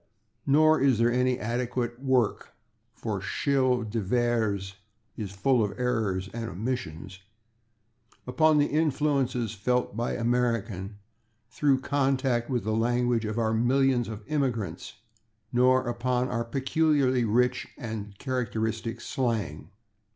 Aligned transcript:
Nor 0.47 0.81
is 0.81 0.97
there 0.97 1.11
any 1.11 1.37
adequate 1.39 1.99
work 2.01 2.53
(for 2.95 3.19
Schele 3.19 3.87
de 3.87 4.01
Vere's 4.01 4.77
is 5.15 5.31
full 5.31 5.63
of 5.63 5.77
errors 5.79 6.27
and 6.33 6.49
omissions) 6.49 7.19
upon 8.25 8.57
the 8.57 8.65
influences 8.65 9.53
felt 9.53 9.95
by 9.95 10.13
American 10.13 10.97
through 11.51 11.81
contact 11.81 12.49
with 12.49 12.63
the 12.63 12.71
languages 12.75 13.29
of 13.29 13.37
our 13.37 13.53
millions 13.53 14.07
[Pg012] 14.07 14.11
of 14.13 14.23
immigrants, 14.27 14.93
nor 15.53 15.87
upon 15.87 16.29
our 16.29 16.45
peculiarly 16.45 17.23
rich 17.23 17.67
and 17.77 18.17
characteristic 18.17 18.99
slang. 19.01 19.69